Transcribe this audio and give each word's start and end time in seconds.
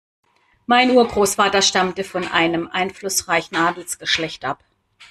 Mein 0.65 0.89
Urgroßvater 0.89 1.61
stammte 1.61 2.03
von 2.03 2.27
einem 2.27 2.67
einflussreichen 2.69 3.55
Adelsgeschlecht 3.55 4.43
ab. 4.45 4.63